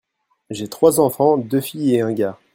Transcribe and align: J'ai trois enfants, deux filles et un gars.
J'ai 0.49 0.67
trois 0.67 0.99
enfants, 0.99 1.37
deux 1.37 1.61
filles 1.61 1.93
et 1.93 2.01
un 2.01 2.11
gars. 2.11 2.39